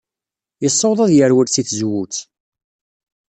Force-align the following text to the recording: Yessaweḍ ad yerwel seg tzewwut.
Yessaweḍ 0.63 0.99
ad 1.01 1.11
yerwel 1.13 1.47
seg 1.49 1.65
tzewwut. 1.67 2.15